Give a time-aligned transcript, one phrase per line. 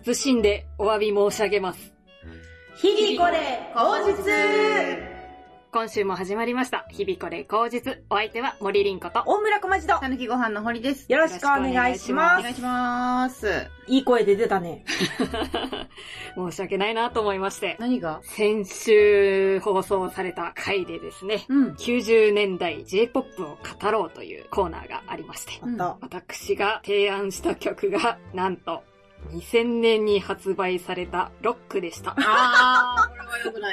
[0.00, 1.92] 謹んでお詫び申し上げます。
[2.76, 5.18] 日々これ、口実
[5.70, 6.86] 今週も始まりました。
[6.90, 8.02] 日々これ口実。
[8.08, 9.22] お相手は森凛子と。
[9.26, 11.04] 大村小町と、たぬきご飯の堀です。
[11.12, 12.40] よろしくお願いします。
[12.40, 13.66] お願いします。
[13.86, 14.84] いい声で出たね。
[16.34, 17.76] 申し訳ないなと思いまして。
[17.78, 18.20] 何が？
[18.22, 21.68] 先週放送された回でですね、うん。
[21.72, 25.98] 90年代 J-POP を語ろうというコーナーがありまして、あった。
[26.00, 28.84] 私が提案した曲が、なんと、
[29.32, 32.14] 2000年に発売されたロックでした。
[32.18, 33.72] あー、これは良くない。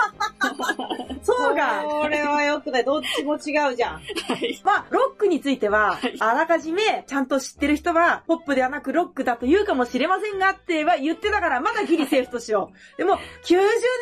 [1.24, 2.86] そうが、これはよくない。
[2.86, 3.94] どっちも違うじゃん。
[3.96, 4.00] は
[4.40, 4.62] い。
[4.64, 12.78] まあ、ロックについてははい、あらかじめ、ちゃんと知ってる人は、ポップではなくロックだと言うかもしれませんがっては言ってたから、まだギリセーフとしよう。
[12.98, 13.58] でも、90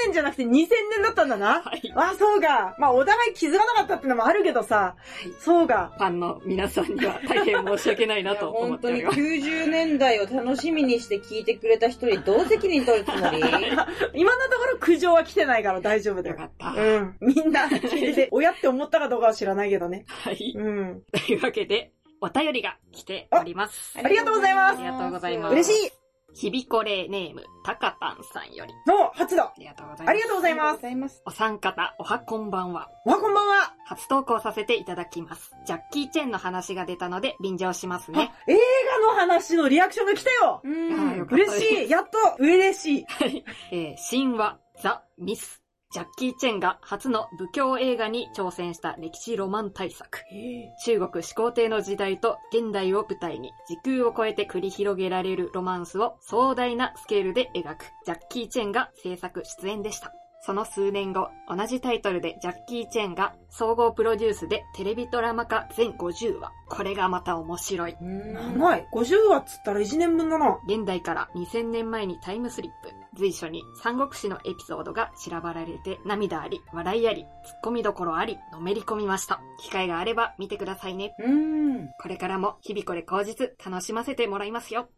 [0.05, 1.61] 年じゃなくて2000年だったんだな。
[1.61, 1.93] はい。
[1.95, 2.75] あ、そうか。
[2.79, 4.95] まあ、お互い気づかなかったってのもあるけどさ、
[5.39, 5.93] そうか。
[5.97, 9.19] ファンの皆さんには大変申し訳ないなと思本当にっております。
[9.19, 13.39] 90年代を楽しみにして聞いてくれた人にどう責任取るつもり？
[14.13, 16.45] 今のところ苦情は来てないから大丈夫だよよか。
[16.45, 16.69] った。
[16.81, 17.17] うん。
[17.21, 20.05] みんな聞いてて、 親って思ったかどうかは知らないけどね。
[20.07, 20.53] はい。
[20.55, 21.01] うん。
[21.11, 23.97] というわけで、お便りが来ております。
[24.01, 26.02] ありがとうございますありがとうございます嬉しい
[26.33, 28.73] ひびこれネーム、たかたんさんより。
[28.87, 30.09] の、初だありがとうございます。
[30.09, 31.21] ありがとうございますます。
[31.25, 32.89] お三方、おはこんばんは。
[33.05, 35.51] わ、こんばんは初投稿させていただきます。
[35.65, 38.33] ジャッキー・チェンの話が出たので、便乗しますね。
[38.47, 43.43] 映画の話のリアクションが来たよあーよかった嬉しいやっと嬉しいはい。
[43.71, 45.62] えー神話、ザ・ミス。
[45.93, 50.21] ジャッキー・チェンが初の武教映画に挑戦した歴史ロマン大作。
[50.83, 60.11] 中国始皇帝の時代と現代を舞台に時空を超えて繰り広げられるロマンスを壮大なスケールで描くジャッキー・チェンが制作出演でした。
[60.41, 66.51] その数年後、同じタイトルでジャッキー・チェンが総合プロデュースでテレビドラマ化全50話。
[66.69, 67.95] これがまた面白い。
[68.01, 68.87] 長い。
[68.91, 70.57] 50話っつったら1年分だな。
[70.67, 73.02] 現代から2000年前にタイムスリップ。
[73.17, 77.27] 随所に三国志のエピソードが散らばられて涙あり、笑いあり、突っ
[77.65, 79.41] 込みどころあり、のめり込みました。
[79.59, 81.13] 機会があれば見てくださいね。
[81.19, 81.89] うん。
[82.01, 84.89] これからも日々これ口実楽しませてもらいますよ。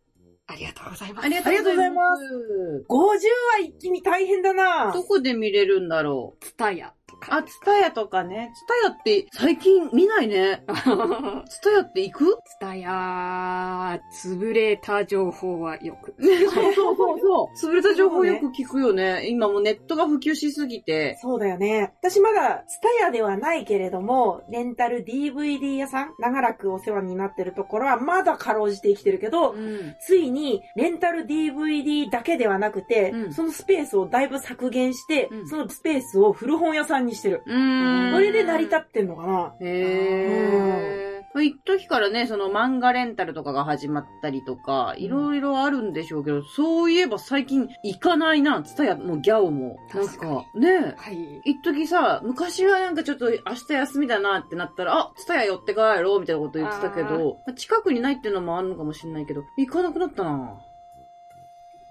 [0.48, 1.26] ありがとうございます。
[1.26, 2.86] ありがとうございますす。
[2.88, 3.20] 50話
[3.66, 6.94] 一気に大変だなどこで見れるんだろうツタヤ。
[7.30, 8.52] あ、ツタヤとかね。
[8.56, 10.64] ツタヤって最近見ないね。
[11.48, 12.26] ツタヤって行く？
[12.46, 16.14] ツタヤ、潰れた情報はよく。
[16.52, 17.48] そうそうそうそう。
[17.72, 19.28] 潰れた情報よく聞くよね。
[19.28, 21.18] 今もうネットが普及しすぎて。
[21.22, 21.94] そうだよね。
[22.02, 29.96] 私まだ、ツタヤではないけれども、レンタル DVD 屋さん、長らくお世話になってるところは、まだかろうじて生きてるけど、うん。
[30.02, 37.44] ついに、レンタル DVD だけではなくて、うんそのスペースをだいぶ削減して、うんそのスペースを古本屋さんにしてる。
[37.46, 38.12] うーん。
[38.14, 41.06] それで成り立ってんのかなへー。
[41.44, 49.78] 一時からね、その漫画レンタルとかが始まったりとか、いろいろあるんでしょうけど、そういえば最近行かないな、ツタヤもギャオも。
[49.94, 51.42] なん確かか、ねはい。
[51.46, 60.58] 一時さ、昔はなんかちょっと明日休みだなってなったら、あ、ツタヤ寄って帰ろうみたいなこと言ってたけど、まあ近くにないっていうのもあるのかもしれないけど、行かなくなったな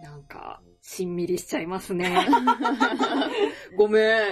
[0.02, 2.14] なんか、しんみりしちゃいますね。
[3.74, 4.22] ごめん。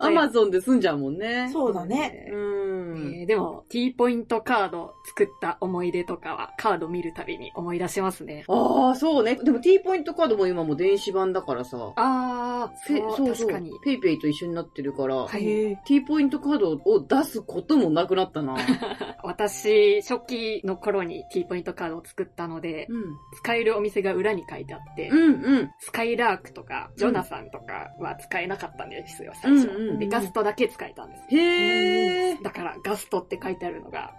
[0.00, 1.48] アマゾンで済んじゃうもんね。
[1.52, 2.28] そうだね。
[2.32, 3.22] うえん。
[3.22, 8.44] ーでも、T ポイントカード作った思い出とかは、カード見るたびに思い出しますね。
[8.48, 9.36] ああ、そうね。
[9.36, 11.92] でも T ポイントカードも今も電子版だからさ。
[11.94, 13.70] あペー、そう、確かに。
[13.84, 18.56] PayPay と一緒になってるから、はいへえ T ポイントカードを出すこともなくなったな。
[19.22, 23.16] 私、初期の頃に T ポイントカードを作ったので、うん。
[23.36, 25.70] 使えるお店が裏に書いてあって、うんうん。
[25.78, 29.68] スカイラークとか、ジョナサンとかは使えなかったんですよ、最初。
[29.68, 31.36] うんうんうんで、ガストだけ使えたんです。
[31.36, 32.36] へえ。
[32.42, 34.12] だから、ガストって書いてあるのが、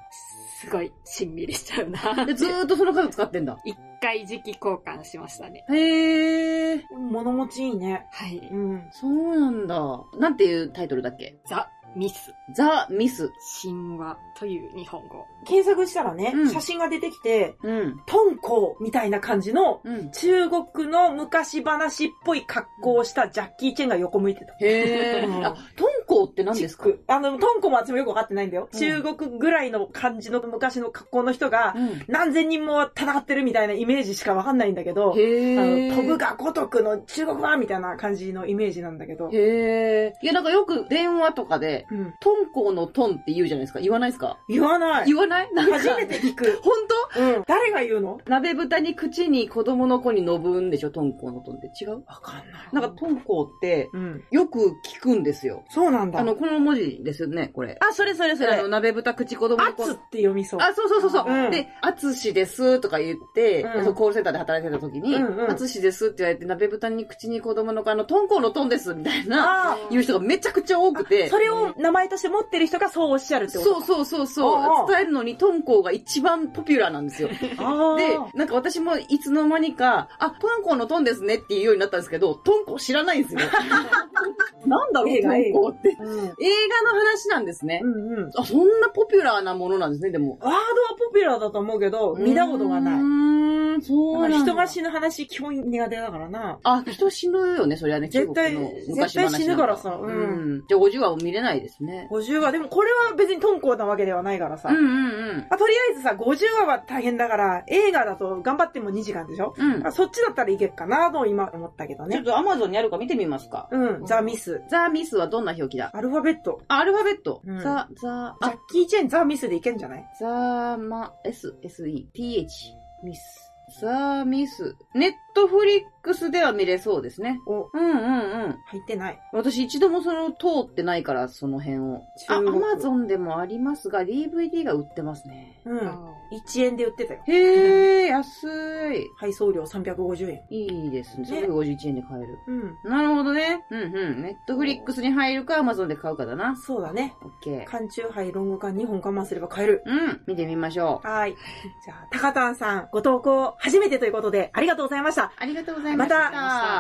[0.62, 2.26] すごいしんみりしちゃうな。
[2.26, 3.58] でずーっとそのカード使ってんだ。
[3.66, 5.66] 一回時期交換しましたね。
[5.70, 6.86] へえ。
[7.12, 8.06] 物持ちいいね。
[8.12, 8.38] はい。
[8.52, 8.88] うん。
[8.92, 9.78] そうなんだ。
[10.18, 11.38] なんていうタイトルだっけ？
[11.46, 13.32] ザ・ミス、ザ・ミス。
[13.64, 15.26] 神話という日本語。
[15.46, 18.02] 検索したらね、うん写真が出てきて、うん。
[18.06, 20.12] トンコみたいな感じの、うん。
[20.12, 24.54] 中国の昔話っぽい格好をしたジャッキー・チェンが横向いてた。
[24.54, 25.26] へえ。
[25.26, 26.86] うんあ、トンコって何ですか？
[26.86, 28.70] チックあの、トンコも私もよくわかってないんだよ。
[28.72, 32.04] うん中国ぐらいの感じの昔の格好の人が、うん。
[32.08, 35.90] 何千人も戦ってるみたいなイメージしかわかんないんだけど、へあえ。
[35.90, 39.30] の、飛ぶが如くの中国はみたいな感じのイメージなんだけど。
[39.32, 40.14] へえ。
[40.22, 42.14] いや、なんかよく電話とかで、うん。
[42.20, 43.80] トンコのトンって言うじゃないですか。
[43.80, 44.38] 言わないですか？
[44.48, 45.06] 言わない。
[45.08, 45.54] 言わない？
[45.54, 46.60] なんか初めて聞く。
[46.64, 46.74] 本
[47.18, 47.44] うん。
[47.48, 48.20] 誰が言うの？
[48.26, 50.90] 当鍋豚に口に子供の子にのぶんでしょ？
[50.90, 52.04] トンコのトンって違う？
[52.06, 52.46] わかんない。
[52.74, 54.24] なんかトンコってうん。
[54.32, 55.64] よく聞くんですよ。
[55.70, 56.20] そうなんだ。
[56.20, 57.78] あの、この文字ですよね、これ。
[57.80, 58.68] あ、それそれそれあの、。
[58.68, 60.60] 鍋豚口子供の子あつって読みそう。
[60.62, 61.26] あ、そうそうそうそう。
[61.28, 71.30] うんで、あつしですとか言って、うんそうコールセンターで働いてた時に、うんうんあつしですって言われて、鍋豚に口に子供の子、あの、トンコウのトンです、みたいな、あ言う人がめちゃくちゃ多くて。
[71.30, 74.92] それを名前として持ってる人がそうおっしゃるってことそうそうそうそう。
[74.92, 77.30] 伝えるのにトンコウが一番ポピュラーなんですよ。
[77.58, 83.42] あでー、なんか私もいつの間にか、あ、トンコウのトンですねっていうようになったんですけど、トンコウ知らないんですよ。
[84.66, 85.90] なんだろう、ト映画ンコウって。
[86.00, 86.08] うん。
[86.08, 87.82] 映画の話なんですね。
[87.84, 88.32] うんうん。
[88.36, 90.38] あ、そんなポピュラーなものなんですね、でも。
[90.42, 90.60] ワードは
[91.08, 93.02] ポピュラーだと思うけど、見たことがなうい。
[93.02, 94.30] ーん、そう。
[94.32, 96.60] 人が死ぬ話基本苦手だからな。
[96.64, 98.08] あ、人死ぬよね、それはね。
[98.08, 98.56] 絶対
[98.88, 100.64] 絶対死ぬからさううんん。
[100.68, 102.08] じゃあ50話も見れないですね。
[102.12, 104.70] 50話、でもこれは別にトンコなわけではないからさ。
[104.70, 109.74] うんうんあとりあえずさ、50話は大変だから、映画だと頑張っても2時間でしょ、うん。
[109.76, 109.88] うん。
[109.88, 112.16] あそっちだったらいけっかなと今思ったけどね。
[112.16, 113.68] ちょっとアマゾンにあるか見てみますか。
[113.72, 114.62] うん、ザ・ミス。
[114.70, 115.92] ザ・ミスはどんな表記だ？
[115.94, 116.62] アルファベット。
[116.68, 117.42] あアルファベット。
[117.46, 120.06] うんザ、ザ、ジャあッ、キー・チェン、ザ・ミスでいけんじゃない？
[120.20, 122.74] ザ・マ、S、S、E、T、H、
[123.04, 123.52] ミス。
[123.82, 124.76] ザ・ミス。
[124.94, 127.42] ネットフリックスでは見れそうですね。
[127.46, 128.58] お、うんうんうん。
[128.68, 129.20] 入ってない。
[129.34, 132.02] 私一度もその通ってないから、その辺を。
[132.30, 135.62] あ、アマゾンでもありますが、DVD が売ってますね。
[135.66, 135.88] うん。
[135.88, 137.22] あ1円で売ってたよ。
[137.28, 139.08] へー、 安い。
[139.18, 140.42] 配送料350円。
[140.50, 141.30] いいですね。
[141.30, 142.40] ね351円で買える。
[142.48, 142.90] うん。
[142.90, 143.66] なるほどね。
[143.70, 144.22] うんうん。
[144.22, 146.56] ネットフリックスに入るか、アマゾンで買うかだな。
[146.56, 147.16] そうだね。
[147.22, 147.66] オッケー。
[147.66, 149.84] 缶チューハイロング缶2本我慢すれば買える。
[149.86, 150.22] うん。
[150.28, 151.08] 見てみましょう。
[151.08, 151.36] はい。
[151.84, 155.25] じゃあ、高谷さん、ご投稿初めてということで、ありがとうございました。
[155.38, 156.32] ありがとうございましまた。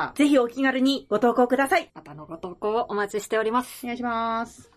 [0.10, 1.92] たぜひお気軽にご投稿ください。
[1.94, 3.88] またのご投稿をお待ちしておりますお。
[3.88, 4.72] 願いします。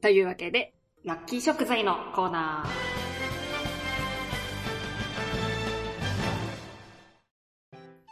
[0.00, 0.74] というわけで、
[1.04, 2.94] ラッキー食材のコーナー。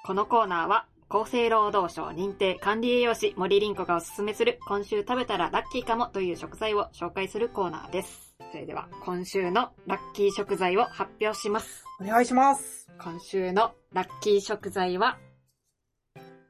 [0.05, 8.32] このコーナーは、厚生労働省認定管理栄養士森凛子がおすすめする今週食べたらラッキーかもという食材を紹介するコーナーです。
[8.51, 11.85] それでは今週のラッキー食材を発表します。
[12.01, 12.89] お願いします。
[12.99, 15.19] 今週のラッキー食材は、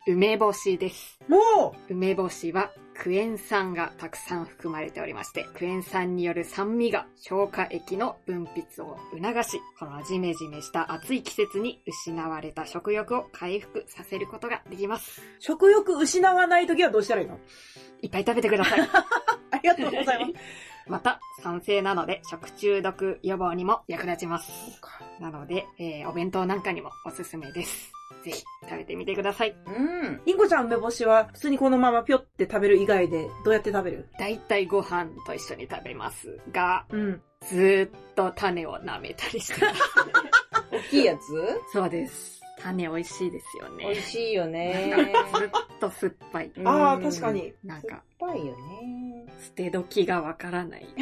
[0.06, 1.21] 梅干しです。
[1.29, 15.21] も梅干しはクエン酸がたくさん含まれておりまして、クエン酸による酸味が消化液の分泌を促し、このジメジメした暑い季節に失われた食欲を回復させることができます。
[15.21, 17.39] う、食欲失わないときはどうしたらいいの？
[18.03, 18.81] いっぱい食べてください。
[19.53, 20.33] ありがとうございます。
[20.87, 24.52] また、酸性なので食中毒予防にも役立ちます。
[25.20, 27.93] なので、えーお弁当なんかにもおすすめです。
[28.25, 29.56] ぜひ食べてみてください。
[29.67, 29.70] う
[30.11, 30.20] ん。
[30.25, 34.08] りんこちゃん梅干しは普通にこのままぴょって食べる以外でどうやって食べる？
[34.19, 37.20] だいたいご飯と一緒に食べますが、うん。
[37.49, 39.81] ずーっと種を舐めたりしてます。
[40.70, 41.20] 大きいやつ？
[41.73, 42.40] そうです。
[42.61, 43.84] 種美味しいですよね。
[43.87, 44.94] 美味しいよね。
[45.37, 45.50] ずっ
[45.81, 46.52] と酸っぱい。
[46.64, 47.52] ああ、うん確かに。
[47.64, 49.26] なんか、ぱいよね。
[49.42, 50.86] 捨て時がわからない。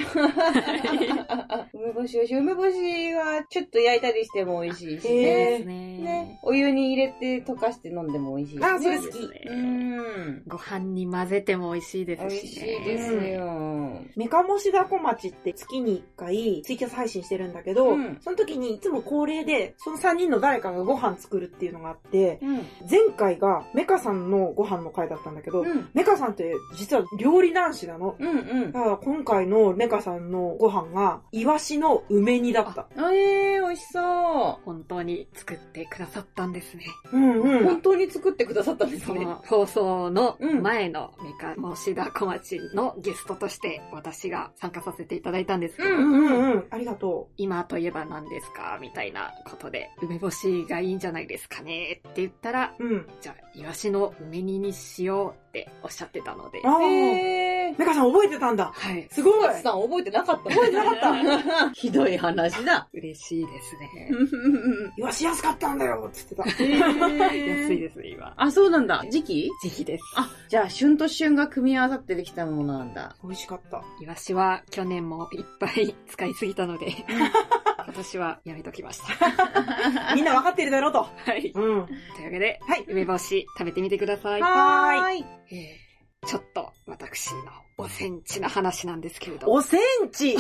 [1.75, 2.39] 梅干し美味しい。
[2.39, 5.59] 梅干しはちょっと焼いたりしても美味しいしへね。
[5.59, 5.75] ですね。
[5.99, 6.41] ね。
[6.43, 8.67] お湯に入れて溶かして飲んでも美味しいし、ね。
[8.67, 10.43] あーそれ好きうん。
[10.47, 12.67] ご飯に混ぜても美味しいで美味すしね。
[12.67, 14.01] しいですよ。
[14.17, 22.57] メカモシダコ町って月に1回ツイキャス配信してるんだけど、うんその時にいつも恒例で、その3人の誰かがご飯作るっていうのがあって、うん。
[22.91, 25.91] 前回がメカさんのご飯の回だったんだけど、うん。
[25.93, 28.17] メカさんって実は料理男子なの。
[28.19, 28.81] うんうんだ。
[28.81, 32.87] から今回のメカさんのご飯が、イワシの梅煮だった。
[32.97, 36.85] あえー、美味しそ本当に作ってくださったんですね。
[37.13, 37.43] うんう。
[37.43, 37.65] うん。
[37.65, 39.21] 本当に作ってくださったんですね。
[39.21, 46.67] その放送のうん前のメカモシダ小町のゲストとして私が参加させていただいたんですけど、ううんうんうん。
[46.71, 52.85] ありがと今といえば何ですかみたいなことで、梅干しがいいんじゃないですかねって言ったら、う。
[52.85, 53.09] うん。
[53.21, 57.79] じゃあ、イワシの梅煮にしようっておっしゃってたので、ああ、えー。
[57.79, 58.71] メカさん覚えてたんだ。
[58.73, 59.09] はい。
[59.11, 59.49] すごい。
[59.49, 61.71] 松さん覚えてなかった覚えてなかった。
[61.75, 62.89] ひどい話だ。
[62.95, 64.11] 嬉しいですね。
[64.97, 66.65] イワシ安かったんだよって言ってた。
[67.35, 68.33] 安いですね、今。
[68.37, 69.05] あ、そうなんだ。
[69.11, 69.51] 時期？
[69.63, 70.05] 時期です。
[70.17, 73.17] あ、じゃあ、旬と旬が組み合わさってできたものなんだ。
[73.25, 73.83] 美味しかった。
[74.01, 76.87] イワシは去年もいっぱい使いすぎたので、
[78.01, 79.15] 今年はやめときました。
[80.17, 81.03] みんなわかってるだろうと。
[81.03, 81.53] はい。
[81.55, 81.87] うん。
[81.87, 82.85] というわけで、はい。
[82.89, 84.41] 梅干し食べてみてください。
[84.41, 85.27] はーい。
[85.51, 85.91] えー
[86.27, 87.41] ちょっと私の
[87.79, 90.37] おセンチな話なんですけれども、おセンチ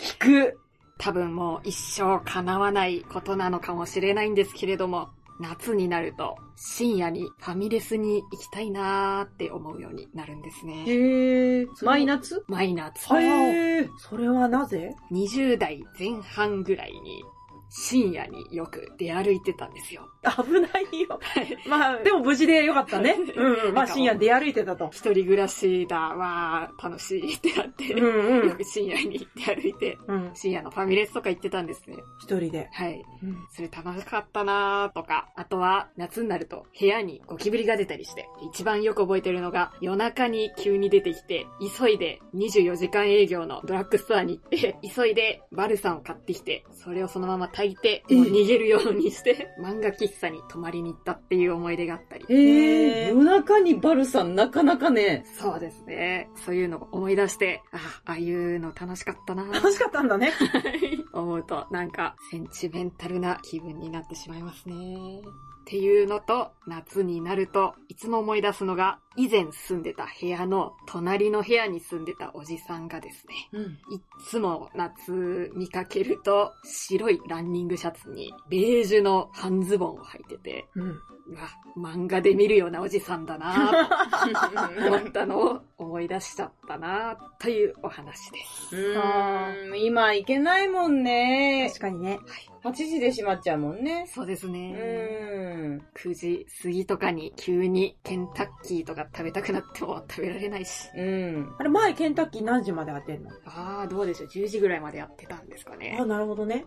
[0.00, 0.60] 聞く。
[0.96, 10.84] 多分もう一生叶わないことなのかもしれないんですけれども、夏になると深夜にファミレスに行きたいなーって思うようになるんですね。
[10.86, 11.66] へー。
[11.82, 13.08] マイナツマイナーツ。
[13.08, 13.88] はいへー。
[13.98, 17.24] それはなぜ？20代前半ぐらいに
[17.70, 20.10] 深夜によく出歩いてたんですよ。
[20.22, 21.20] 危ないよ。
[21.68, 23.16] まあ、でも無事でよかったね。
[23.36, 23.74] うんうん。
[23.74, 24.88] まあ深夜出歩いてたと。
[24.92, 28.48] 一人暮らしだ、わー、楽しいってなって、うんうん。
[28.48, 30.30] よく深夜に出歩いて、うん。
[30.34, 31.96] 深夜のファミレスとか行ってたんですね。
[32.20, 32.68] 一人で。
[32.72, 33.02] はい。
[33.22, 33.36] うん。
[33.50, 41.46] それ楽しかったなーとか、あとは夏になると部屋にゴキブリが出たりして、一番よく覚えてるのが夜中に急に出てきて、
[41.78, 52.24] 急いで24時間営業のドラッグストアに行って、急いでバルサンを買ってきて、それをそのまま炊いて、もう逃げるようにして、 漫画喫茶に泊まりに行ったっていう思い出があったり。
[52.28, 56.30] 夜中にバルさんなかなかね、そうですね。
[56.36, 60.32] そういうのを思い出して、あ、ああいうの楽しかったなー楽しかったんだね。
[61.12, 65.22] 思うと、なんか、センチメンタルな気分になってしまいますね。
[65.70, 73.62] っていうのと、夏になると、いつも思い出すのが、以前住んでた部屋の、隣の部屋に住んでたおじさんがですね、うん。
[73.94, 81.00] いっつも夏見かけると、白いランニングシャツに、ベージュの半ズボンを履いてて、うん。
[81.30, 88.76] うわ、漫画で見るようなおじさんだなぁと思ったのを思い出しちゃったなぁというお話です。
[88.76, 91.80] うーん、今行けないもんね確。
[91.80, 92.18] かにね。
[92.62, 94.06] 8時で閉まっちゃうもんね。
[94.06, 94.58] そうですうね。
[94.76, 95.82] ーん。
[95.94, 100.88] 9時過ぎとかに急にケンタッキーとか食べたくなっても食べられないし。
[100.96, 101.54] うん。
[101.58, 103.30] あれ、前ケンタッキー何時まで当てんの？
[103.46, 104.28] ああ、どうでしょう。
[104.28, 106.04] 10時ぐらいまでやってたんですかねあ、。
[106.04, 106.64] なるほどね。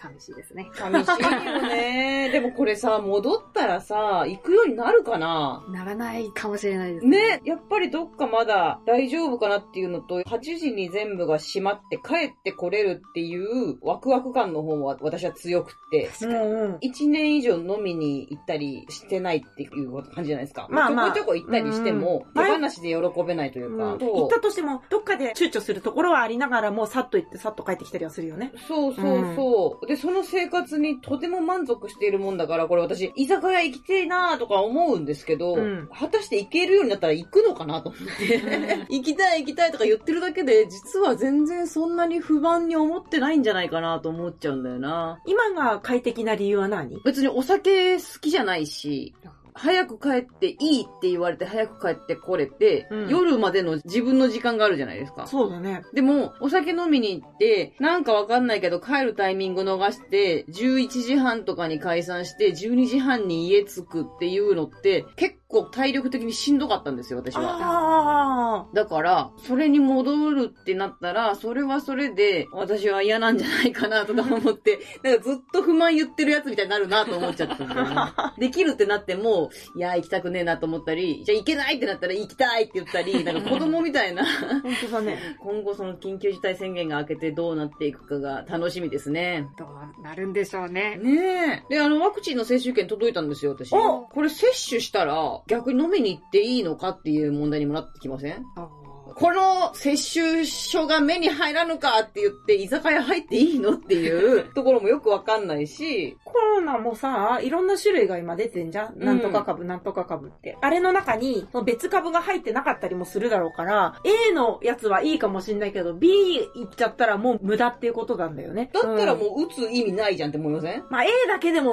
[0.00, 0.70] 寂しいですね。
[0.74, 2.30] 寂しいよね。
[2.32, 5.64] でもこれさ、戻ったらさ、行くようになるかな？
[5.70, 16.74] ならないかもしれないですね、やっぱりどっかまだ大丈夫かなっていうのと、8時に全部が閉まって帰ってこれるっていうワクワク感の方は私は強くって、うんうん。
[16.76, 20.66] 1年以上飲みに行ったりしてないっていう感じじゃないですか。
[20.70, 23.94] まあまあちょこちょこ行ったりしても、うん手放しで喜べないというか。
[23.94, 28.52] うん行ったとしても、どっかで躊躇するところはありながらも、さっと行ってさっと帰ってきたりはするよね。
[28.66, 29.86] そうそうそう。
[29.88, 38.86] で、その生活にとても満足しているもんだから、これ私、居酒屋行きてえなーとか思うんですけど、うん果たして行けるようになったら行くのかなと思って。
[38.94, 45.20] 行きたい行きたいとか言ってるだけで、実は全然そんなに不満に思ってないんじゃないかなと思っちゃうんだよな。
[45.24, 47.00] 今が快適な理由は何？
[47.04, 49.14] 別にお酒好きじゃないし、
[49.58, 55.26] 早く帰っていいって言われて早く帰ってこれて、うん夜までの自分の時間があるじゃないですか。
[55.26, 55.82] そうだね。
[55.92, 67.58] でも、お酒飲みに行って、なんかわかんないけど帰るタイミング逃して、11時半とかに解散して、12時半に家着くっていうのって、結構体力的にしんどかったんですよ、私は。
[67.60, 77.96] あだから、それに戻るってなったら、それはそれで、私は嫌なんじゃないかなとか思って、 なんかずっと不満言ってるやつみたいになるなと思っちゃったんだよね。
[78.38, 84.26] できるってなっても、いや、行きたくねえなと思ったり、じゃあ行けないってなったら行きたいって言ったり、なんか子供みたいな、あ、
[84.62, 85.18] 本当だね。
[85.40, 89.48] 今後その緊急事態宣言が明けてどうなっていくかが楽しみですね。
[89.58, 90.96] どうなるんでしょうね。
[91.02, 91.74] ねえ。
[91.74, 93.72] で、あの、ワクチンの接種券届いたんですよ、私。
[93.72, 98.44] おこれ接種したら、逆に飲みに行っていいのかっていう問題にもなってきません？
[98.56, 98.68] あ
[99.16, 109.04] この接種書が目に入らぬかって言って、居酒屋入っていいのっていうところもよくわかんないし、コロナもさ、いろんな種類が今出てんじゃん、うん。
[109.04, 110.56] なんとか株、なんとか株って。
[110.60, 113.96] あれの中に、その別株が入ってなかったりもするだろうから、
[114.28, 118.70] A のやつはいいかもしんないけど、B 行っちゃったらもう無駄っていうことなんだよね。
[118.72, 119.18] だったらうん。
[119.18, 120.84] もう打つ意味ないじゃんって思いません？
[120.90, 121.72] まあ A だけでも、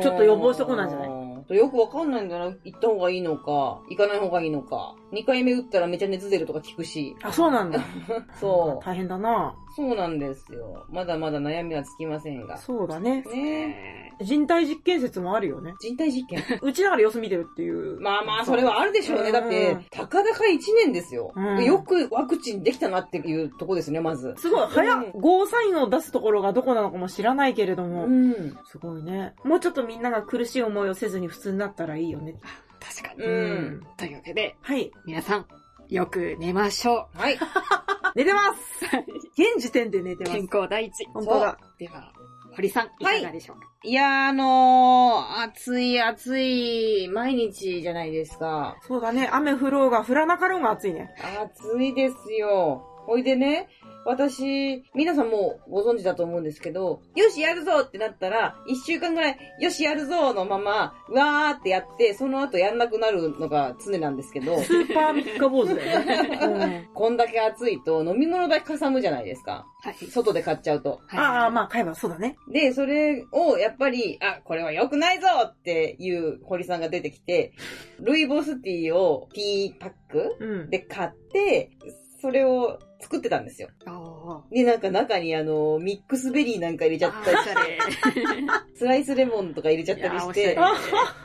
[0.00, 1.08] ちょっと予防しとこうなんじゃない？
[1.46, 2.46] とよくわかんないんだな。
[2.64, 4.94] 行った方がいいのか、行かない方がいいのか。
[5.12, 7.16] 2回目打ったらめちゃ熱出るとか聞くし。
[7.22, 7.80] あ、そうなんだ。
[8.40, 8.84] そう。
[8.84, 9.54] 大変だな。
[9.76, 10.86] そうなんですよ。
[10.88, 12.56] まだまだ悩みはつきませんが。
[12.56, 13.22] そうだね。
[13.22, 14.24] ねえ。
[14.24, 15.74] 人体実験説もあるよね。
[15.78, 16.42] 人体実験。
[16.62, 18.00] うちだから様子見てるっていう。
[18.00, 19.32] まあまあ、それはあるでしょうね。
[19.32, 21.32] だってうん、たかだか1年ですよ。
[21.34, 24.34] うんよくワクチンできたなっていうとこですね、まず。
[24.36, 28.58] すごい、早ゴーサインを出すところがどこなのかも知らないけれども、うん。
[28.64, 29.34] すごいね。
[29.44, 32.36] もうちょっとみんなが苦しい思いをせずに普通になったらいいよね。
[32.94, 33.24] 確かに。
[33.24, 33.86] うん。
[33.96, 34.90] というわけで、はい。
[35.06, 35.46] 皆さん、
[35.88, 37.38] よく寝ましょはい。
[38.14, 38.98] 寝てますう。
[39.36, 40.48] 現時点で寝てます健。
[40.52, 41.06] 康第一。
[41.12, 41.58] 本当だ。
[41.78, 42.12] では、
[42.54, 48.78] 堀さん、いかがでしょうか、いやー、あのー、暑い暑い、毎日じゃないですか。
[48.86, 49.28] そうだね。
[49.30, 51.14] 雨降ろうが降らなかろうが暑いね。
[51.38, 52.86] 暑いですよ。
[53.06, 53.68] ほいでね、
[54.06, 66.00] 私、皆さんもうご存知だと思うんですけど、よし、やるぞってなったら、一週間ぐらい、よし、やるぞのまま、うわーってやって、その後やんなくなるのが常なんですけど、スーパー三日坊主だよ
[66.56, 66.88] ね。
[66.94, 69.66] こんだけ暑いと飲み物だけかさむじゃないですか。
[69.82, 69.94] はい。
[69.94, 71.00] 外で買っちゃうと。
[71.12, 72.36] うん、ああ、まあ、買えばそうだね。
[72.52, 77.52] で、それをやっぱり、あ、これは良くないぞっていう堀さんが出てきて、
[77.98, 80.70] ルイボスティーを P パックうん。
[80.70, 81.70] で買って、
[82.20, 83.68] そそれを作ってたんですよ。
[83.86, 87.78] あで、なんか中にあの、ミックスベリーなんか入れちゃったりして、
[88.74, 90.58] スライスレモンとか入れちゃったりして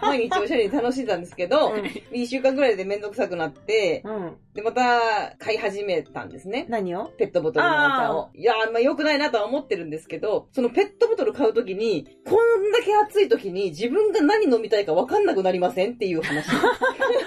[0.01, 1.73] 毎日おしゃれに楽しんでたんですけど、
[2.11, 4.37] 1週間ぐらいでめんどくさくなって、うん。
[4.53, 6.65] で、また買い始めたんですね。
[6.67, 7.05] 何を？
[7.17, 8.29] ペットボトルのお茶を。
[8.35, 16.47] いやー、まあ良くないなとは思ってるんですけど、そのペットボトル買うときに、こんだけ暑いときに自分が何飲みたいか分かんなくなりませんっていう話。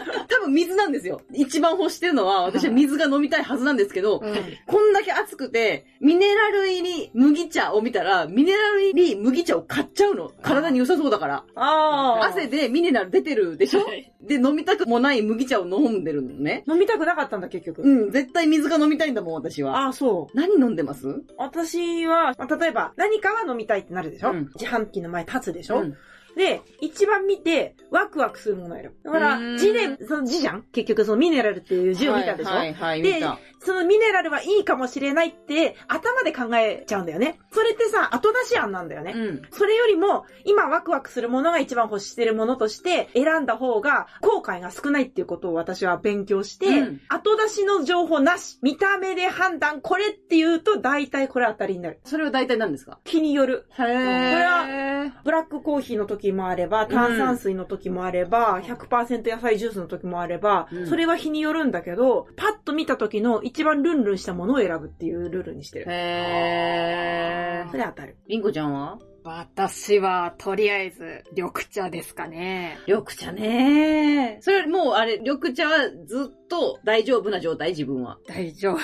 [0.44, 1.22] 多分水なんですよ。
[1.32, 4.20] 一番欲してるのは、私は水が飲みたいはずなんですけど、
[4.66, 10.30] こんだけ暑くて、ミネラル入り麦茶を見たら、ミネラル入り麦茶を買っちゃうの。
[10.42, 11.44] 体に良さそうだから。
[11.54, 12.26] ああ。
[12.26, 13.84] 汗でミネラル出てるでしょ？
[13.84, 16.64] はいで、飲みたくもない麦茶を飲んでるのね。
[16.66, 17.82] 飲みたくなかったんだ、結局。
[17.82, 19.84] うん、絶対水が飲みたいんだもん、私は。
[19.84, 20.36] ああ、そう。
[20.36, 21.22] 何飲んでます？
[21.36, 25.94] 私は、まあ例えば、何かは飲みたいってなるでしょ、うん自販機の前立つでしょ、うん
[26.36, 29.10] で、一番見て、ワクワクするものを選ぶ。
[29.10, 30.62] だから字で、その字じゃん？
[30.72, 33.38] 結局そのミネラルっていう字を見たでしょ、はい、はい、で見た。
[33.64, 37.38] そのミネラルはいいかもしれないって、頭で考えちゃうんだよね。
[37.52, 39.12] それってさ、後出し案なんだよね。
[39.14, 39.42] うん。
[39.50, 52.00] それよりも、今ワクワクするものが一番欲してるものとして選んだ方が後悔が少ないっていうことを私は勉強して、うん後出しの情報なし、見た目で判断、これって言うと大体これ当たりになる。
[52.04, 52.98] それは大体何ですか？
[53.04, 53.66] 気による。
[53.78, 55.12] へー。
[55.24, 65.86] ブラックコーヒーの時もあれば、炭酸水の時もあれば、100%野菜ジュースの時もあれば、うんそれは日によるんだけど、パッと見た時の一番ルンルンしたものを選ぶっていうルールにしてる。
[65.88, 67.76] へーそ。
[67.76, 68.16] れ当たる。
[68.26, 68.98] りんこちゃんは？
[69.26, 72.78] 私は、とりあえず、緑茶ですかね。
[72.86, 78.18] 緑茶ねそれもうあれ、緑茶はずっと大丈夫な状態自分は。
[78.28, 78.78] 大丈夫。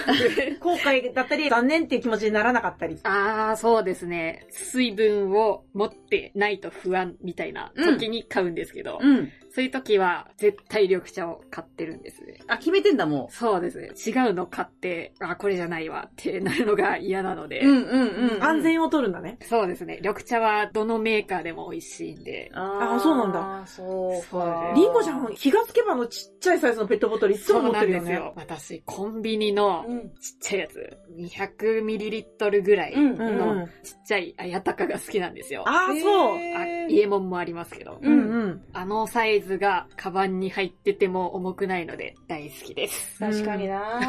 [0.61, 2.99] 後悔だったり、残念っていう気持ちにならなかったり。
[3.03, 4.47] ああ、そうですね。
[4.49, 9.31] 水分を持ってないと不安みたいな時に買うんですけど、うん。
[9.53, 12.39] そういう時は絶対緑茶を買ってるんですね。
[12.47, 13.89] あ、決めてんだもそうですね。
[13.89, 17.69] 違うの買って、あ、これじゃないわってなるのが嫌なので、ん。
[17.69, 18.45] うんうんうん。
[18.45, 19.39] 安全を取るんだね。
[19.43, 19.99] そうですね。
[20.03, 23.67] 緑茶はどのメーカーでも美味しいんで、ああそうなんだ。
[23.67, 24.73] そうそうか。
[24.75, 28.15] りんごちゃん、気がつけばあのちっちゃいサイズのペットボトルいつも持ってるよね。
[28.17, 28.79] そうなんですよ。
[28.79, 30.01] 私、コンビニのうん。
[30.01, 30.11] ちっ
[30.41, 33.67] ちゃいやつ、200ml ぐらいのうん。
[33.83, 35.65] ちっちゃい綾鷹が好きなんですよ。
[35.67, 36.37] ああ、そう。
[36.37, 37.99] あ家もんもありますけど。
[38.01, 38.63] うんうん。
[38.73, 43.19] あのサイズがカバンに入ってても重くないので大好きです。
[43.19, 44.01] 確かにな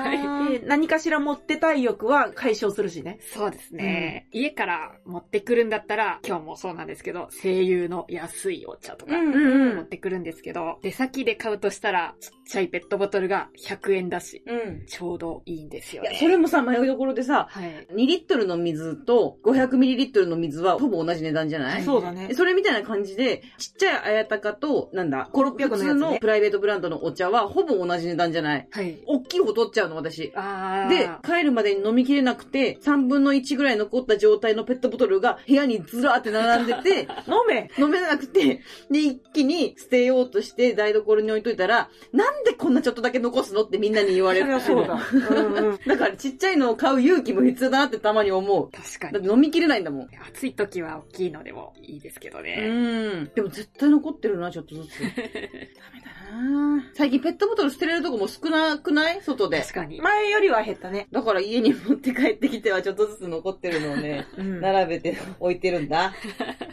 [0.49, 3.19] で、何かしら持ってたい欲は解消するしね。
[3.33, 14.85] そうですね、家から持ってくるんだったら、今日もそうなんですけど、声優の安いお茶とか、持ってくるんですけど、出先で買うとしたら、ちっちゃいペットボトルが100円だし、うん。
[14.85, 16.09] ちょうどいいんですよね。
[16.09, 17.87] いや、それもさ、迷いどころでさ、はい。
[17.93, 21.83] 2リットルの水と500ミリリットルの水はほぼ同じ値段じゃない？
[21.83, 22.33] そうだねで。
[22.33, 28.67] それみたいな感じで、ちっちゃい綾鷹と、なんだ、5 600のやつねのプライベートブランドのお茶はほぼ同じ値段じゃない？
[28.71, 29.01] はい。
[29.05, 30.31] 大きい方取っちゃうの、私。
[30.35, 30.89] あー。
[30.89, 44.59] で、帰るまでに飲みきれなくて、3分の1ぐらい残った状態のペットボトルが部屋にずらーって並んでて、 飲め飲めなくて、で、一気に捨てようとして台所に置いといたら、なんでこんなちょっとだけ残すのってみんなに言われる。
[44.59, 44.99] そそうだ。
[45.13, 45.79] うんうん。
[45.87, 48.69] だからちっちゃいのを買う勇気も必要だなってたまに思う。
[48.71, 49.13] 確かに。
[49.13, 50.09] だって飲みきれないんだもん。
[50.29, 52.67] 暑い時は大きいのでもいいですけどうね。
[52.67, 53.31] ん。
[53.33, 54.99] でも絶対残ってるな、ちょっとずつ。
[55.01, 59.21] ダメだな最近ペットボトル捨てれるとこも少なくない？
[59.21, 59.59] 外で。
[59.61, 59.99] 確かに。
[60.01, 61.07] 前よりは減ったね。
[61.11, 66.13] だから家に持って帰ってきてはちょっとずつ残ってるのをね、うん並べて置いてるんだ。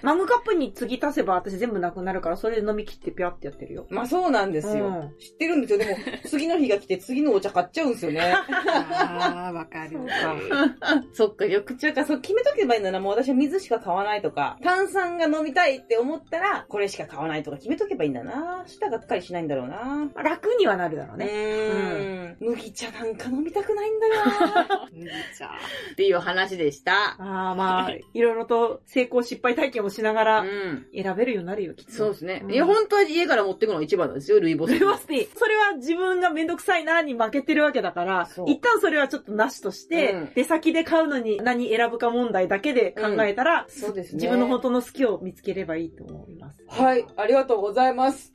[0.02, 3.86] マグカップに次足せば私全部なくなるから、それで飲み切ってピャってやってるよ。
[3.90, 4.86] まあそうなんですよ。
[4.86, 5.78] うん知ってるんですよ。
[5.78, 8.20] でも、次の日が来て次のお茶買っちゃうんですよね。
[8.22, 9.90] あー、わかる。
[9.90, 12.04] そうかそっか、緑茶か。
[12.04, 13.00] そう、決めとけばいいんだな。
[13.00, 18.64] もう私は水しか買わないとか、炭酸が飲みたいって思ったら、これしか買わないとか決めとけばいいんだな。
[18.66, 20.10] 舌がっかりしないんだろうな。
[20.22, 21.26] 楽にはなるだろううね。
[21.26, 22.36] ーん。
[22.40, 24.88] 麦茶なんか飲みたくないんだよな。
[24.92, 25.06] 麦
[25.38, 25.46] 茶。
[25.92, 27.16] っていう話でした。
[27.18, 30.86] ああ、まあ、いろいろと成功失敗体験をしながらうん。
[30.94, 31.92] 選べるようになるよ、きっと。
[31.92, 32.42] そうですね。
[32.44, 34.72] うんいや、本当は家から持ってくのが一番なんですよ、ルイボス。
[34.72, 35.38] ルイボスティー。
[35.38, 44.16] それは自分がめんどくさいなに負けてるわけだから一旦それはちょっとなしとして、うん出先で買うのに何選ぶか問題だけで考えたら、そうですね。
[44.16, 46.62] 自分の本当の好きを見つければいいと思います。
[46.68, 48.32] はい、ありがとうございます。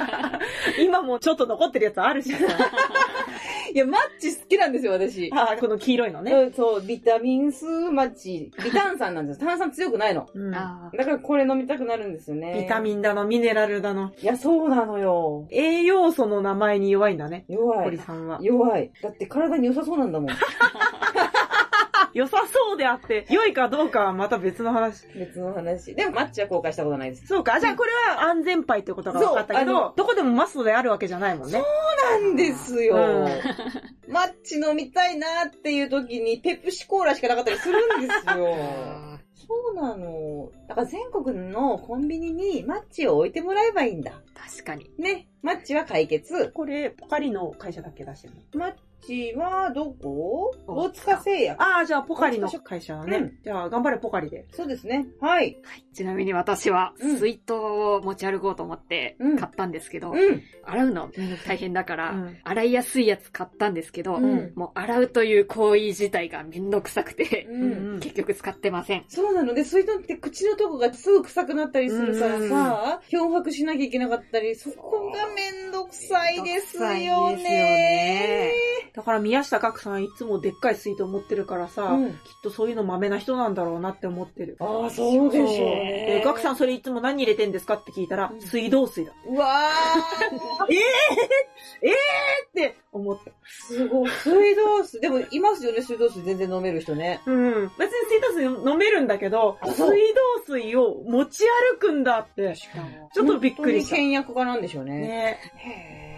[0.80, 2.46] 今もちょっと残ってるやつあるしさ。
[3.72, 5.30] いや、マッチ好きなんですよ、私。
[5.32, 6.32] あーこの黄色いのね。
[6.32, 8.50] うんそう、ビタミン数マッチ。
[8.62, 9.46] ビタン酸なんですよ。
[9.46, 10.28] 炭酸強くないの。
[10.34, 12.62] うんだからこれ飲みたくなるんですよね。
[12.62, 14.12] ビタミンだの、ミネラルだの。
[14.20, 15.46] いや、そうなのよ。
[15.50, 17.44] 栄養素の名前に弱いんだね。
[17.48, 17.84] 弱い。
[17.84, 18.38] 堀さんは。
[18.42, 18.90] 弱い。
[19.02, 20.30] だって体に良さそうなんだもん。
[22.14, 25.06] 良さそうであって、良いかどうかはまた別の話。
[25.16, 25.94] 別の話。
[25.94, 27.26] でもマッチは公開したことないです。
[27.26, 27.60] そうか。
[27.60, 31.60] じゃあこれは安全牌ってことが分かったけど、どこでもマストであるわけじゃないもんね。
[31.60, 32.96] なんですよ。
[32.96, 38.56] うんマッチ飲みたいなっていう時にペプシコーラしかなかったりするんですよ。
[39.46, 40.50] そうなの。
[40.68, 44.12] だから全国のコンビニにマッチを置いてもらえばいいんだ。
[44.34, 44.90] 確かに。
[44.98, 45.28] ね。
[45.42, 46.50] マッチは解決。
[46.50, 48.60] これ、ポカリの会社だっけ出してるの？
[48.60, 48.74] マッ
[49.06, 50.54] チはどこ？
[50.66, 51.62] 大大塚製薬。
[51.62, 53.16] ああ、じゃあポカリの会社だね。
[53.16, 54.46] うんじゃあ頑張れポカリで。
[54.52, 55.06] そうですね。
[55.20, 55.58] はい。
[55.92, 60.42] ちなみに私はうん水筒を持ち歩こうと思ってうん買ったんですけど、うん。
[60.64, 61.10] 洗うの
[61.46, 68.00] 大変だから、うん洗いやすいやつ買ったんですけど、うんもう洗うという行為自体がめんどくさくて、うん。
[68.02, 69.04] 結局使ってません。
[69.08, 78.52] そうなので、水筒って口のとこがすぐ臭くなったりするからさ、漂白しなきゃいけなかったり、そこがめんどくさいですよね。
[78.94, 84.56] だから宮下岳さんいつもでっかい水筒持ってるからさ、うんきっとそういうの豆な人なんだろうなって思ってる。
[84.60, 86.18] ああ、そうでしょうね。
[86.18, 89.12] で、ガクさんそれいつも何入れてんですかって聞いたら、うん水道水だ。
[89.26, 89.46] うわ
[90.68, 90.74] ー、
[92.48, 93.30] って思った。
[93.44, 94.10] すごい。
[94.10, 95.00] 水道水。
[95.00, 97.20] でも、いますよね、水道水全然飲める人ね。
[97.26, 97.70] うん。
[97.78, 99.86] 別に水道水飲めるんだけど、水道
[100.46, 102.54] 水を持ち歩くんだって、
[103.14, 103.96] ちょっとびっくりした。
[103.96, 104.98] 本当に倹約家なんでしょうね。
[104.98, 106.11] ねへ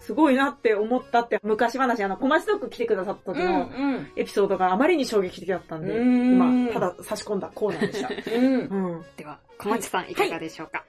[0.00, 3.34] すごいなって思ったって、昔話、あの、小町トーク来てくださったー。
[3.34, 8.08] 時のうん、エピソードがあまりに衝撃的だったんで、うん今、ただ差し込んだコーナーでした。
[8.08, 9.04] うん。
[9.16, 10.84] では、小町さんいかがでしょうか、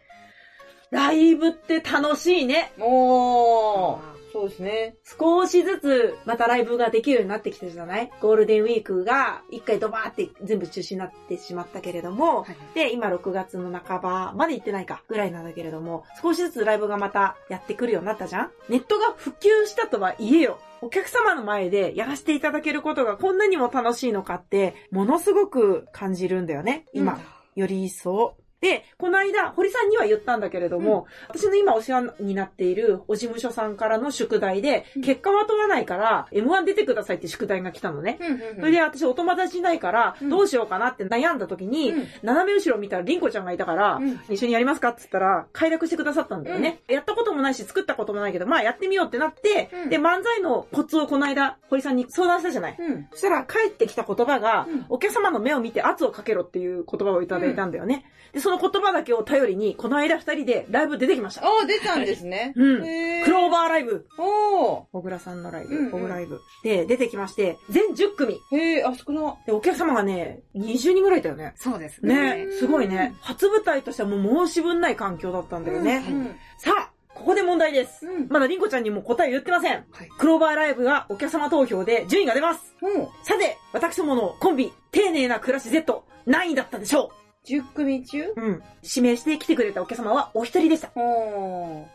[0.92, 2.74] ライブって楽しいね。
[2.80, 4.21] おー。
[4.32, 4.96] そうですね。
[5.04, 8.12] 少しずつまたライブができるようになってきてるじゃない？
[8.22, 18.52] ゴールデンウィークが一回ドバーって全部中止になってしまったけれども、はいで、今6月の半ばまで行ってないかぐらいなんだけれども、少しずつライブがまたやってくるようになったじゃん？
[18.70, 20.60] ネットが普及したとはいえよ。
[20.82, 26.86] お客様の前でやらせていただけることがこんなにも楽しいのかって、ものすごく感じるんだよね。
[26.94, 27.20] 今、
[27.56, 28.36] より一層。
[28.62, 38.18] で、この間、堀さんには言ったんだけれども、私の今お世話になっているお事務所さんからの宿題で、うん結果は問わないから、M1 出てくださいって宿題が来たのね。
[38.22, 46.82] うんうんうんそれで私お友達いないから、うんどうしようかなって悩んだ時に、うん斜め後ろ見たらリンコちゃんがいたから、うん一緒にやりますかって言ったら、快諾してくださったんだよね。
[46.88, 52.76] やったこともないし、作ったこともないけど、まあやってみようってなって、うんで、漫才のコツをこの間、堀さんに相談したじゃない。
[52.78, 53.08] うん。
[53.12, 58.06] そしたら帰ってきた言葉が、うんお客様の目を見て圧をかけろっていう言葉をいただいたんだよね。
[58.34, 61.46] で、その言葉だけを頼りに、この間二人でライブ出てきました。
[61.46, 62.54] ああ、出たんですね。
[62.56, 62.82] うん。
[63.24, 64.08] クローバーライブ。
[64.18, 64.84] おー。
[64.92, 66.40] 小倉さんのライブ、うんうん小倉ライブ。
[66.64, 68.40] で、出てきまして、全10組。
[68.52, 69.38] へえ、あそこの。
[69.46, 71.54] で、お客様がね、20人ぐらいいたよね。
[71.56, 72.46] そうですね。
[72.46, 73.16] ね、すごいね。
[73.22, 76.06] 初舞台としてはもう申し分ない環境だったんだよね。
[76.10, 78.08] うんさあ、ここで問題です。
[78.08, 78.28] うん。
[78.30, 79.74] まだリンコちゃんにも答え言ってません。
[79.92, 82.76] はいクローバーライブがお客様投票で順位が出ます。
[82.82, 83.08] うん。
[83.24, 87.12] さて、私どものコンビ、丁寧な暮らし Z、何位だったでしょ
[87.46, 88.64] 10組中ううん。
[88.84, 90.92] 指名して来てくれたお客様はお一人でした。
[90.96, 91.86] おー。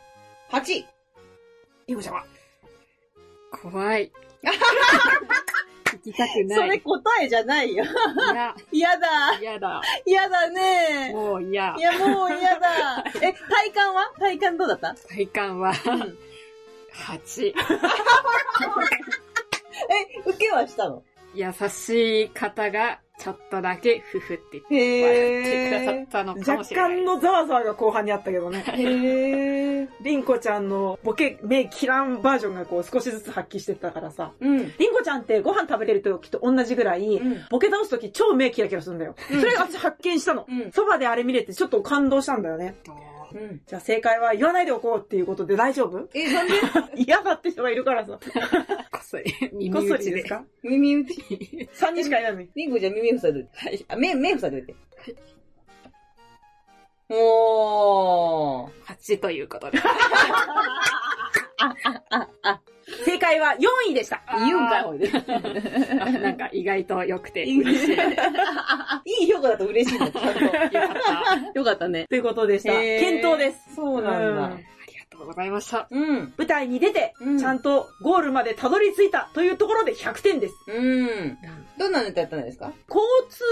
[0.50, 0.84] 8。
[1.86, 2.24] リンコちゃんは？
[3.62, 4.10] 怖い。
[5.84, 6.58] 聞きたくない。
[6.58, 7.84] それ答えじゃないよ。
[7.84, 7.86] い
[8.34, 9.38] や、嫌だ。
[9.40, 9.80] 嫌だ。
[10.04, 11.12] 嫌だね。
[11.12, 11.80] もう嫌い。
[11.80, 13.04] や、もう嫌だ。
[13.22, 14.12] え、体感は？
[14.18, 14.94] 体感どうだった？
[15.08, 17.54] 体感は、8。
[19.88, 21.02] え、受けはしたの？
[21.34, 26.96] 優しい方が、ちょっとだけ、ふふって言ってへくださったのかも若しれない。
[26.98, 28.62] 干のざわざわが後半にあったけどね。
[28.68, 29.88] へ ー。
[30.02, 34.32] リンコちゃんのボケ、目キランバージョンがこう少しずつ発揮してったからさ。
[34.38, 34.58] うん。
[34.78, 39.14] リンコちゃんってご飯食べれる時と同じぐらい、うんボケ倒す時超目キラキラするんだよ。
[39.30, 40.46] うんそれが私発見したの。
[40.48, 40.70] うん。
[40.72, 42.76] そばであれ見れてちょっと感動したんだよね。
[42.86, 43.05] うん。
[43.66, 46.08] じゃあ正解は言わないでおこうっていうことで大丈夫？
[46.14, 46.54] え、なんで？
[47.02, 48.18] 嫌だって人がいるからさ。
[48.92, 50.10] こっそり、耳こっそ打ちで。
[50.10, 50.44] りですか？
[50.62, 51.14] 耳打ち。
[51.74, 52.50] ?3 人しかいないのに。
[52.54, 53.48] リンゴじゃ耳塞いでて。
[53.56, 53.84] はい。
[53.88, 54.74] あ、目、目塞いでて。
[57.08, 58.70] おー。
[58.86, 59.78] 8ということで。
[63.04, 64.22] 正解は4位でした。
[64.46, 65.10] 言うんかい、ほいで。
[66.00, 67.90] あ なんか意外と良くて嬉しい。
[67.90, 70.40] よかっいい評価だと嬉しいんだ、ちゃんと。
[70.40, 71.52] た。
[71.54, 72.06] よかったね。
[72.08, 72.72] ということでした。
[72.72, 73.74] 検討です。
[73.74, 74.75] そうなんだ。
[75.16, 75.88] ありがとうございました。
[75.90, 76.34] うん。
[76.36, 80.54] 舞台に出て、うんちゃんとゴールまでたどり着いたというところで100点です。
[80.68, 81.38] うん。
[81.78, 82.72] どんなネタやったんですか？
[82.88, 83.44] 交通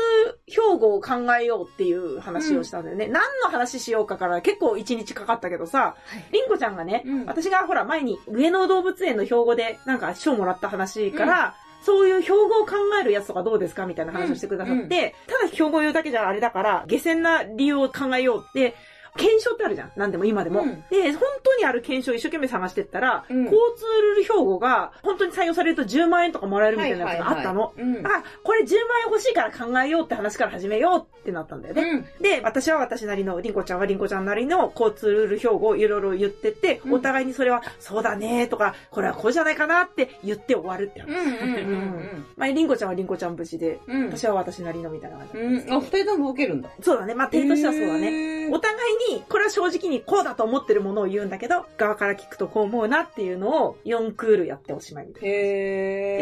[0.48, 3.06] 標語を考えようっていう話をしたんだよね。
[3.06, 5.96] 何の話しようかから結構1日かかったけどさ、
[6.32, 18.74] りんこちゃんがね、うん私がほら前に上野動物園の標語でなんか賞もらった話から、そういう標語を考えるやつとかどうですかみたいな話をしてくださって、うんただ標語を言うだけじゃあれだから、下船な理由を考えようって、
[19.16, 19.92] 検証ってあるじゃん。
[19.96, 20.62] なんでも今でも。
[20.62, 27.66] うんで、本当にある検証を一生懸命探してったら、うん交通ルール標語が本当に採用されると10万円とかもらえるみたいなやつがあったの。
[27.66, 31.82] はいはいはいだから、これ10万円欲しいから考えようって話から始めようってなったんだよね。
[31.82, 32.22] うん。
[32.22, 41.10] で、私は私なりの、りんこちゃんはりんこちゃんなりの交通ルール標語をいろいろ言ってって、うんお互いにそれは、そうだねとか、これはこうじゃないかなって言って終わるって話。
[42.36, 44.06] まあ、りんこちゃんはりんこちゃん無事で、うん。
[44.06, 45.38] 私は私なりのみたいな感じ。
[45.38, 45.72] うん。
[45.72, 46.70] あ、二人とも受けるんだ。
[46.80, 47.14] そうだね。
[47.14, 48.46] まあ、点としてはそうだね。
[48.46, 55.28] ねお互いに、これは正直にこうだと思ってるものを言うんだけど、側から聞くとこう思うなっていうのを4クールやっておしまいみたいな。
[55.28, 55.32] へ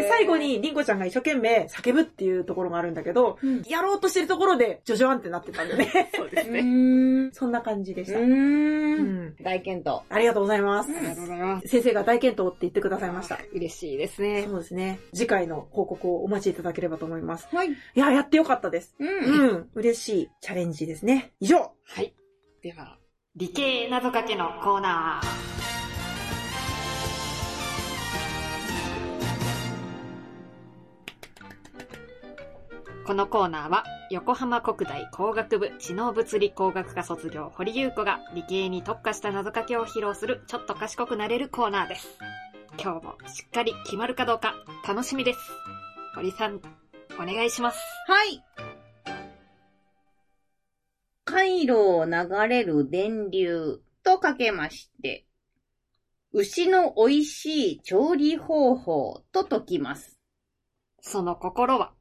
[0.02, 6.10] で、最後、に、りんこちゃんが一生懸命叫ぶっていうところがあるんだけど、うんやろうとしてるところで、ジョジョワンってなってたんだよね。
[6.12, 7.30] うそうですね。
[7.32, 8.18] そんな感じでした。
[8.18, 8.22] う。
[8.22, 9.34] うんん。
[9.40, 10.02] 大健闘。
[10.08, 10.90] ありがとうございます。
[10.94, 11.68] ありがとうございます。
[11.68, 13.38] 先生が大健闘って言ってくださいました。
[13.52, 14.44] 嬉しいですね。
[14.48, 14.98] そうですね。
[15.14, 17.48] 次回の報告をお待ちいただければと思います。
[17.52, 17.70] はい。
[17.70, 18.94] いや、やってよかったです。
[18.98, 19.04] う。
[19.04, 19.70] うんん。
[19.74, 21.32] 嬉しいチャレンジですね。
[21.40, 21.72] 以上。
[21.84, 22.14] はい。
[22.62, 22.96] では、
[23.35, 25.27] 理系謎かけのコーナー。
[33.05, 42.16] このコーナーは、横浜国大工学部知能物理工学科卒業堀優子が理系に特化した謎かけを披露するちょっと賢くなれるコーナーです。
[42.81, 44.55] 今日もしっかり決まるかどうか
[44.87, 45.40] 楽しみです。
[46.14, 46.61] 堀さん、
[47.20, 47.81] お願いします。
[48.07, 48.71] はい。
[51.32, 52.12] 回路を流
[52.46, 55.24] れる電流とかけまして、
[56.34, 60.18] 牛の美味しい調理方法と解きます。
[61.00, 61.94] その心は、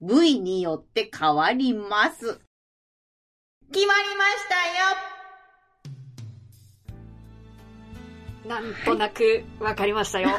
[0.00, 2.40] 部位によって変わります。
[3.70, 5.07] 決まりましたよ
[8.48, 10.30] なんとなくわかりましたよ。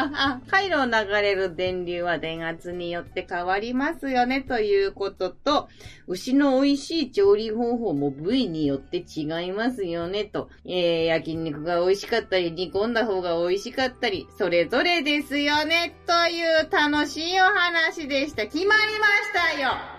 [0.48, 5.68] 回路を流れる電流は電圧によって変わりますよねということと、
[6.06, 18.44] 牛の美味しい調理方法も部位によって違いますよねと、えー、焼肉が美味しかったり、煮込んだ方が美味しかったり、それぞれですよねという楽しいお話でした。
[18.44, 19.06] 決まりま
[19.50, 19.97] したよ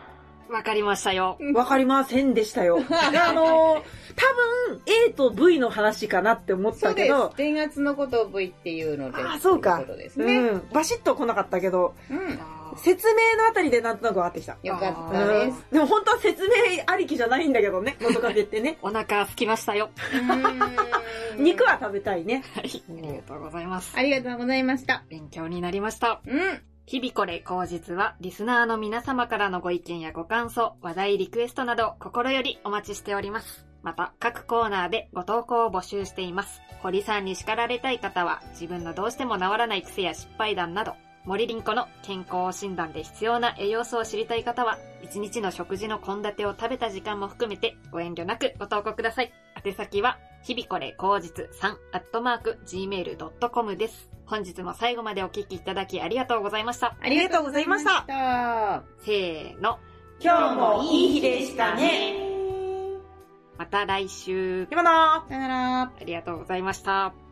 [0.49, 1.37] わかりましたよ。
[1.53, 2.79] わかりませんでしたよ。
[2.89, 3.81] あのー、
[4.15, 10.39] 多分 A と V の話かなって思ったけど、電圧のことを部位っていうのあーそうかということですうね。
[10.39, 12.39] ん、バシッと来なかったけど、うん。
[12.77, 14.57] 説明のあたりでなんとなく分かってきた。
[14.63, 15.57] よかっうたです。
[15.57, 16.53] ん、でも本当は説明
[16.85, 18.77] ありきじゃないんだけどね、喉かけってね。
[18.83, 19.89] お腹空きましたよ。
[21.37, 22.43] 肉は食べたいね。
[22.55, 22.83] はい。
[22.89, 23.93] ありがとうございます。
[23.95, 25.03] ありがとうございました。
[25.09, 26.21] 勉強になりました。
[26.25, 26.61] うん。
[26.89, 33.67] 日々これ口実は、リスナーの皆様からのご意見やご感想、話題リクエストなど、心よりお待ちしております。
[33.83, 36.63] また、各コーナーでご投稿を募集しています。
[36.81, 40.95] 堀さんに叱られたい方は、自分のどうしても治らない癖や失敗談など、
[41.29, 49.31] 森林子の健康診断で必要な栄養素を知りたい方は、一日の食事の献立を食べた時間も含めて、ご遠慮なくご投稿ください。
[49.63, 54.09] 宛先は、日々これ口実3、アットマーク、gmail.com です。
[54.25, 56.97] 本日も最後までお聞きいただきありがとうございました。
[56.99, 58.05] ありがとうございました。
[58.07, 59.77] させーの。
[60.19, 62.15] 今日もいい日でしたね。
[63.55, 64.67] また来週。
[64.71, 65.81] 今のよなら。
[65.83, 67.28] ありがとうございました。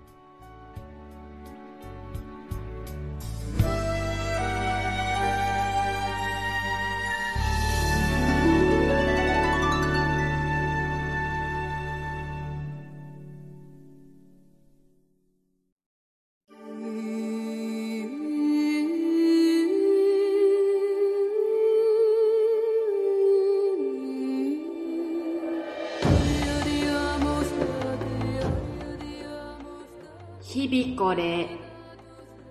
[30.98, 31.48] これ、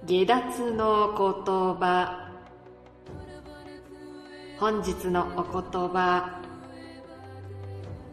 [0.05, 1.45] 下脱の言
[1.81, 2.31] 葉。
[4.61, 6.41] 本日のお言葉。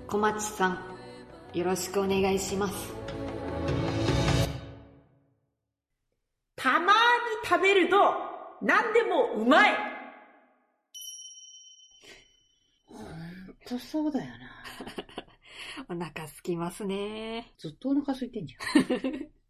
[0.08, 0.80] 小町さん、
[1.54, 2.96] よろしくお願いします。
[6.56, 6.94] たまーに
[7.48, 7.96] 食べると、
[8.64, 9.72] 何でもうまい
[12.88, 14.32] ほんとそうだよ
[15.88, 15.94] な。
[15.96, 17.54] お腹すきますね。
[17.60, 19.34] ずっとお腹空いてんじゃん。